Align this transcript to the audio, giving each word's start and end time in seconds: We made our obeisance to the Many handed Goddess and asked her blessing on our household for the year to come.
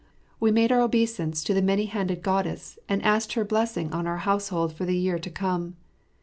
We 0.39 0.49
made 0.51 0.71
our 0.71 0.81
obeisance 0.81 1.43
to 1.43 1.53
the 1.53 1.61
Many 1.61 1.85
handed 1.85 2.23
Goddess 2.23 2.79
and 2.89 3.03
asked 3.03 3.33
her 3.33 3.45
blessing 3.45 3.93
on 3.93 4.07
our 4.07 4.17
household 4.25 4.73
for 4.73 4.83
the 4.83 4.97
year 4.97 5.19
to 5.19 5.29
come. 5.29 5.75